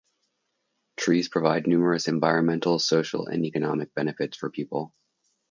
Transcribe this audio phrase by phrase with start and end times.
[0.97, 4.95] Trees provide numerous environmental, social and economic benefits for people.